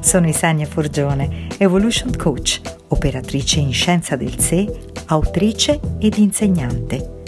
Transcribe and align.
Sono 0.00 0.28
Isania 0.28 0.66
Forgione, 0.66 1.48
Evolution 1.58 2.14
Coach, 2.16 2.60
operatrice 2.88 3.60
in 3.60 3.72
scienza 3.72 4.16
del 4.16 4.38
sé, 4.38 4.92
autrice 5.06 5.80
ed 5.98 6.16
insegnante. 6.16 7.22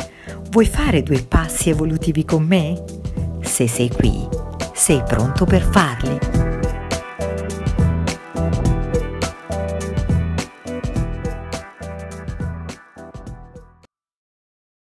Vuoi 0.51 0.67
fare 0.67 1.03
due 1.03 1.23
passi 1.23 1.71
evolutivi 1.71 2.25
con 2.25 2.45
me? 2.45 2.83
Se 3.43 3.67
sei 3.67 3.89
qui, 3.89 4.27
sei 4.73 5.03
pronto 5.03 5.45
per 5.45 5.63
farli. 5.63 6.19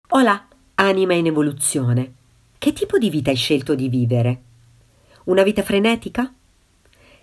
Hola, 0.09 0.47
anima 0.75 1.13
in 1.15 1.25
evoluzione. 1.25 2.13
Che 2.57 2.71
tipo 2.71 2.97
di 2.97 3.09
vita 3.09 3.29
hai 3.29 3.35
scelto 3.35 3.75
di 3.75 3.89
vivere? 3.89 4.41
Una 5.25 5.43
vita 5.43 5.63
frenetica? 5.63 6.33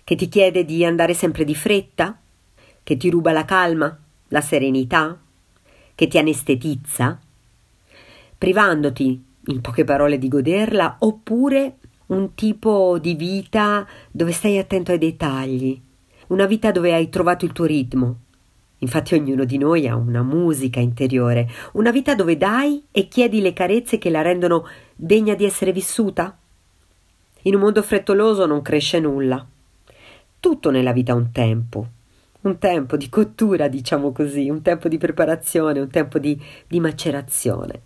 Che 0.03 0.15
ti 0.15 0.27
chiede 0.27 0.65
di 0.65 0.83
andare 0.83 1.13
sempre 1.13 1.43
di 1.43 1.55
fretta? 1.55 2.19
Che 2.83 2.97
ti 2.97 3.09
ruba 3.09 3.31
la 3.31 3.45
calma, 3.45 3.97
la 4.29 4.41
serenità? 4.41 5.19
Che 5.93 6.07
ti 6.07 6.17
anestetizza? 6.17 7.19
Privandoti, 8.37 9.23
in 9.47 9.61
poche 9.61 9.83
parole, 9.83 10.17
di 10.17 10.27
goderla, 10.27 10.97
oppure 10.99 11.77
un 12.07 12.33
tipo 12.33 12.97
di 12.99 13.13
vita 13.15 13.87
dove 14.11 14.31
stai 14.31 14.57
attento 14.57 14.91
ai 14.91 14.97
dettagli, 14.97 15.79
una 16.27 16.45
vita 16.45 16.71
dove 16.71 16.93
hai 16.93 17.09
trovato 17.09 17.45
il 17.45 17.51
tuo 17.51 17.65
ritmo. 17.65 18.17
Infatti 18.79 19.13
ognuno 19.13 19.45
di 19.45 19.57
noi 19.57 19.87
ha 19.87 19.95
una 19.95 20.23
musica 20.23 20.79
interiore, 20.79 21.47
una 21.73 21.91
vita 21.91 22.15
dove 22.15 22.35
dai 22.35 22.83
e 22.91 23.07
chiedi 23.07 23.39
le 23.39 23.53
carezze 23.53 23.99
che 23.99 24.09
la 24.09 24.23
rendono 24.23 24.67
degna 24.95 25.35
di 25.35 25.45
essere 25.45 25.71
vissuta. 25.71 26.35
In 27.43 27.55
un 27.55 27.61
mondo 27.61 27.83
frettoloso 27.83 28.47
non 28.47 28.63
cresce 28.63 28.99
nulla. 28.99 29.45
Tutto 30.41 30.71
nella 30.71 30.91
vita 30.91 31.11
ha 31.11 31.15
un 31.15 31.31
tempo, 31.31 31.87
un 32.41 32.57
tempo 32.57 32.97
di 32.97 33.09
cottura, 33.09 33.67
diciamo 33.67 34.11
così, 34.11 34.49
un 34.49 34.63
tempo 34.63 34.87
di 34.87 34.97
preparazione, 34.97 35.79
un 35.79 35.89
tempo 35.91 36.17
di, 36.17 36.35
di 36.65 36.79
macerazione. 36.79 37.81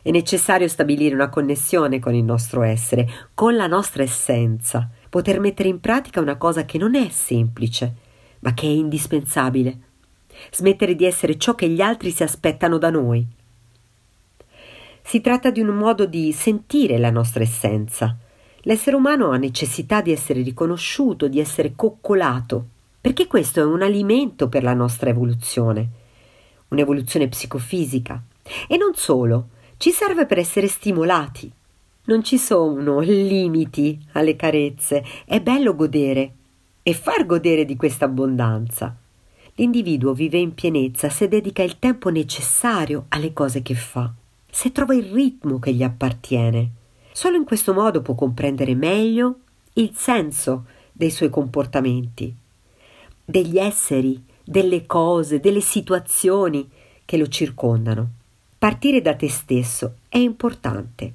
È 0.00 0.10
necessario 0.10 0.68
stabilire 0.68 1.14
una 1.14 1.28
connessione 1.28 1.98
con 1.98 2.14
il 2.14 2.24
nostro 2.24 2.62
essere, 2.62 3.06
con 3.34 3.56
la 3.56 3.66
nostra 3.66 4.02
essenza, 4.02 4.88
poter 5.10 5.38
mettere 5.38 5.68
in 5.68 5.80
pratica 5.80 6.22
una 6.22 6.36
cosa 6.36 6.64
che 6.64 6.78
non 6.78 6.94
è 6.94 7.10
semplice, 7.10 7.94
ma 8.38 8.54
che 8.54 8.66
è 8.66 8.70
indispensabile. 8.70 9.78
Smettere 10.50 10.94
di 10.94 11.04
essere 11.04 11.36
ciò 11.36 11.54
che 11.54 11.68
gli 11.68 11.82
altri 11.82 12.10
si 12.10 12.22
aspettano 12.22 12.78
da 12.78 12.88
noi. 12.88 13.26
Si 15.02 15.20
tratta 15.20 15.50
di 15.50 15.60
un 15.60 15.76
modo 15.76 16.06
di 16.06 16.32
sentire 16.32 16.96
la 16.96 17.10
nostra 17.10 17.42
essenza. 17.42 18.16
L'essere 18.62 18.96
umano 18.96 19.30
ha 19.30 19.36
necessità 19.36 20.02
di 20.02 20.12
essere 20.12 20.42
riconosciuto, 20.42 21.28
di 21.28 21.40
essere 21.40 21.72
coccolato, 21.74 22.66
perché 23.00 23.26
questo 23.26 23.60
è 23.60 23.64
un 23.64 23.82
alimento 23.82 24.48
per 24.48 24.62
la 24.62 24.74
nostra 24.74 25.08
evoluzione, 25.08 25.88
un'evoluzione 26.68 27.28
psicofisica. 27.28 28.22
E 28.68 28.76
non 28.76 28.94
solo, 28.94 29.48
ci 29.78 29.90
serve 29.90 30.26
per 30.26 30.38
essere 30.38 30.66
stimolati. 30.66 31.50
Non 32.04 32.22
ci 32.22 32.36
sono 32.36 33.00
limiti 33.00 33.98
alle 34.12 34.36
carezze, 34.36 35.04
è 35.24 35.40
bello 35.40 35.74
godere 35.74 36.32
e 36.82 36.92
far 36.92 37.24
godere 37.24 37.64
di 37.64 37.76
questa 37.76 38.04
abbondanza. 38.06 38.94
L'individuo 39.54 40.12
vive 40.12 40.38
in 40.38 40.52
pienezza 40.54 41.08
se 41.08 41.28
dedica 41.28 41.62
il 41.62 41.78
tempo 41.78 42.10
necessario 42.10 43.06
alle 43.08 43.32
cose 43.32 43.62
che 43.62 43.74
fa, 43.74 44.12
se 44.50 44.72
trova 44.72 44.94
il 44.94 45.04
ritmo 45.04 45.58
che 45.58 45.72
gli 45.72 45.82
appartiene. 45.82 46.70
Solo 47.12 47.36
in 47.36 47.44
questo 47.44 47.72
modo 47.72 48.02
può 48.02 48.14
comprendere 48.14 48.74
meglio 48.74 49.40
il 49.74 49.92
senso 49.94 50.64
dei 50.92 51.10
suoi 51.10 51.28
comportamenti, 51.28 52.34
degli 53.24 53.58
esseri, 53.58 54.22
delle 54.44 54.86
cose, 54.86 55.40
delle 55.40 55.60
situazioni 55.60 56.68
che 57.04 57.16
lo 57.16 57.28
circondano. 57.28 58.08
Partire 58.58 59.00
da 59.00 59.14
te 59.14 59.28
stesso 59.28 59.94
è 60.08 60.18
importante, 60.18 61.12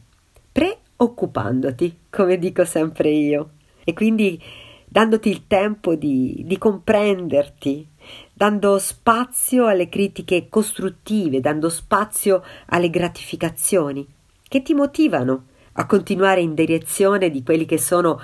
preoccupandoti, 0.52 1.98
come 2.10 2.38
dico 2.40 2.66
sempre 2.66 3.10
io, 3.10 3.50
e 3.84 3.94
quindi 3.94 4.42
dandoti 4.86 5.30
il 5.30 5.48
tempo 5.48 5.96
di, 5.96 6.44
di 6.46 6.58
comprenderti, 6.58 7.88
dando 8.34 8.80
spazio 8.80 9.68
alle 9.68 9.90
critiche 9.90 10.48
costruttive, 10.50 11.40
dando 11.40 11.70
spazio 11.70 12.44
alle 12.68 12.90
gratificazioni 12.90 14.06
che 14.48 14.62
ti 14.62 14.74
motivano 14.74 15.48
a 15.78 15.86
continuare 15.86 16.42
in 16.42 16.54
direzione 16.54 17.30
di 17.30 17.44
quelli 17.44 17.66
che 17.66 17.78
sono 17.78 18.22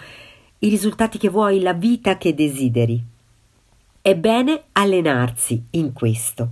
i 0.59 0.69
risultati 0.69 1.17
che 1.17 1.29
vuoi, 1.29 1.61
la 1.61 1.73
vita 1.73 2.17
che 2.17 2.33
desideri. 2.33 3.03
È 4.01 4.15
bene 4.15 4.63
allenarsi 4.73 5.63
in 5.71 5.93
questo. 5.93 6.49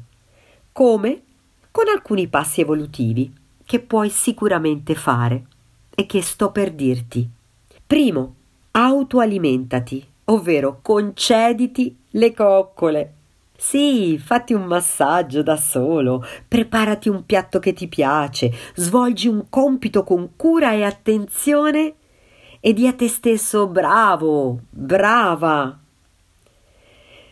Come? 0.72 1.24
con 1.72 1.88
alcuni 1.88 2.28
passi 2.28 2.62
evolutivi 2.62 3.34
che 3.64 3.80
puoi 3.80 4.10
sicuramente 4.10 4.96
fare 4.96 5.46
e 5.96 6.06
che 6.06 6.22
sto 6.22 6.52
per 6.52 6.72
dirti. 6.72 7.28
Primo, 7.86 8.36
autoalimentati, 8.72 10.06
ovvero 10.26 10.80
concediti 10.82 11.96
le 12.12 12.34
coccole. 12.34 13.14
Sì, 13.62 14.18
fatti 14.18 14.54
un 14.54 14.64
massaggio 14.64 15.44
da 15.44 15.58
solo, 15.58 16.24
preparati 16.48 17.10
un 17.10 17.26
piatto 17.26 17.60
che 17.60 17.74
ti 17.74 17.90
piace, 17.90 18.54
svolgi 18.76 19.28
un 19.28 19.50
compito 19.50 20.06
con 20.06 20.38
cura 20.38 20.72
e 20.72 20.84
attenzione 20.84 21.94
e 22.62 22.72
di 22.72 22.88
a 22.88 22.94
te 22.94 23.10
stesso 23.10 23.68
bravo, 23.68 24.62
brava. 24.70 25.78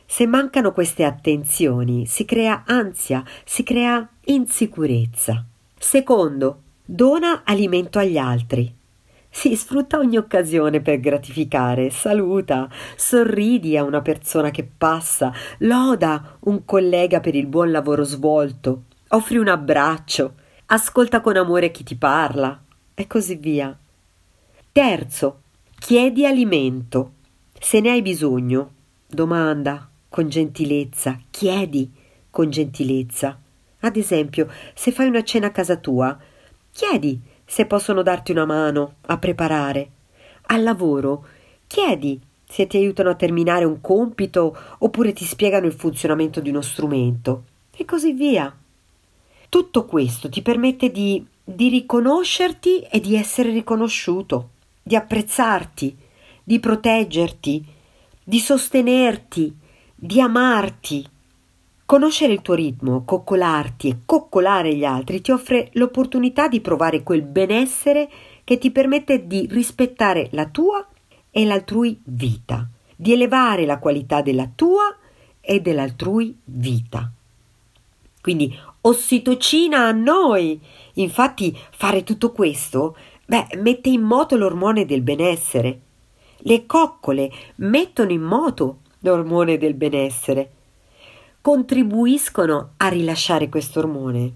Se 0.05 0.27
mancano 0.27 0.73
queste 0.73 1.05
attenzioni, 1.05 2.05
si 2.05 2.25
crea 2.25 2.63
ansia, 2.67 3.23
si 3.45 3.63
crea 3.63 4.05
insicurezza. 4.25 5.45
Secondo, 5.79 6.61
dona 6.83 7.43
alimento 7.45 7.99
agli 7.99 8.17
altri. 8.17 8.76
Si 9.37 9.55
sfrutta 9.55 9.99
ogni 9.99 10.17
occasione 10.17 10.81
per 10.81 10.99
gratificare, 10.99 11.91
saluta, 11.91 12.67
sorridi 12.95 13.77
a 13.77 13.83
una 13.83 14.01
persona 14.01 14.49
che 14.49 14.63
passa, 14.63 15.31
loda 15.59 16.39
un 16.45 16.65
collega 16.65 17.19
per 17.19 17.35
il 17.35 17.45
buon 17.45 17.69
lavoro 17.69 18.03
svolto, 18.03 18.85
offri 19.09 19.37
un 19.37 19.47
abbraccio, 19.47 20.33
ascolta 20.65 21.21
con 21.21 21.37
amore 21.37 21.69
chi 21.69 21.83
ti 21.83 21.95
parla 21.95 22.59
e 22.95 23.05
così 23.05 23.35
via. 23.35 23.77
Terzo, 24.71 25.41
chiedi 25.77 26.25
alimento. 26.25 27.11
Se 27.59 27.79
ne 27.79 27.91
hai 27.91 28.01
bisogno, 28.01 28.71
domanda, 29.05 29.87
con 30.09 30.29
gentilezza, 30.29 31.15
chiedi 31.29 31.91
con 32.31 32.49
gentilezza. 32.49 33.39
Ad 33.81 33.97
esempio, 33.97 34.49
se 34.73 34.91
fai 34.91 35.05
una 35.05 35.23
cena 35.23 35.45
a 35.45 35.51
casa 35.51 35.75
tua, 35.75 36.17
chiedi 36.71 37.35
se 37.49 37.65
possono 37.65 38.03
darti 38.03 38.31
una 38.31 38.45
mano 38.45 38.95
a 39.07 39.17
preparare. 39.17 39.89
Al 40.47 40.63
lavoro, 40.63 41.25
chiedi 41.65 42.19
se 42.45 42.67
ti 42.67 42.77
aiutano 42.77 43.09
a 43.09 43.15
terminare 43.15 43.65
un 43.65 43.79
compito 43.79 44.55
oppure 44.79 45.13
ti 45.13 45.23
spiegano 45.23 45.65
il 45.65 45.73
funzionamento 45.73 46.41
di 46.41 46.49
uno 46.49 46.61
strumento 46.61 47.43
e 47.75 47.85
così 47.85 48.11
via. 48.11 48.53
Tutto 49.49 49.85
questo 49.85 50.29
ti 50.29 50.41
permette 50.41 50.91
di, 50.91 51.25
di 51.41 51.69
riconoscerti 51.69 52.81
e 52.81 52.99
di 52.99 53.15
essere 53.15 53.49
riconosciuto, 53.51 54.49
di 54.83 54.95
apprezzarti, 54.95 55.97
di 56.43 56.59
proteggerti, 56.59 57.65
di 58.23 58.39
sostenerti, 58.39 59.55
di 59.95 60.19
amarti. 60.19 61.05
Conoscere 61.87 62.33
il 62.33 62.41
tuo 62.41 62.53
ritmo, 62.53 63.05
coccolarti 63.05 63.87
e 63.87 63.97
coccolare 64.05 64.75
gli 64.75 64.83
altri 64.83 65.21
ti 65.21 65.31
offre 65.31 65.69
l'opportunità 65.75 66.49
di 66.49 66.59
provare 66.59 67.01
quel 67.01 67.21
benessere 67.21 68.09
che 68.43 68.57
ti 68.57 68.71
permette 68.71 69.25
di 69.25 69.47
rispettare 69.49 70.27
la 70.31 70.47
tua 70.47 70.85
e 71.31 71.45
l'altrui 71.45 71.97
vita, 72.03 72.67
di 72.93 73.13
elevare 73.13 73.65
la 73.65 73.79
qualità 73.79 74.21
della 74.21 74.49
tua 74.53 74.97
e 75.39 75.61
dell'altrui 75.61 76.37
vita. 76.43 77.09
Quindi 78.19 78.53
ossitocina 78.81 79.85
a 79.85 79.91
noi. 79.93 80.59
Infatti 80.95 81.57
fare 81.71 82.03
tutto 82.03 82.33
questo, 82.33 82.97
beh, 83.25 83.59
mette 83.61 83.87
in 83.87 84.01
moto 84.01 84.35
l'ormone 84.35 84.83
del 84.85 85.03
benessere. 85.03 85.79
Le 86.39 86.65
coccole 86.65 87.31
mettono 87.55 88.11
in 88.11 88.23
moto 88.23 88.79
l'ormone 88.99 89.57
del 89.57 89.73
benessere. 89.73 90.51
Contribuiscono 91.47 92.71
a 92.75 92.89
rilasciare 92.89 93.47
questo 93.47 93.79
ormone. 93.79 94.33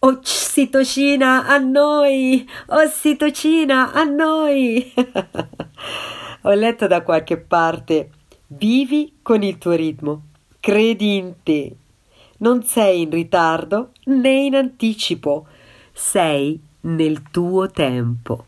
Ossitocina 0.00 1.46
a 1.46 1.56
noi! 1.56 2.46
Ossitocina 2.66 3.94
a 3.94 4.02
noi! 4.04 4.92
Ho 6.42 6.52
letto 6.52 6.86
da 6.86 7.00
qualche 7.00 7.38
parte 7.38 8.10
vivi 8.48 9.20
con 9.22 9.42
il 9.42 9.56
tuo 9.56 9.72
ritmo, 9.72 10.24
credi 10.60 11.16
in 11.16 11.36
te. 11.42 11.74
Non 12.40 12.62
sei 12.62 13.00
in 13.00 13.10
ritardo 13.10 13.92
né 14.04 14.28
in 14.28 14.54
anticipo, 14.54 15.46
sei 15.94 16.60
nel 16.80 17.22
tuo 17.30 17.70
tempo. 17.70 18.47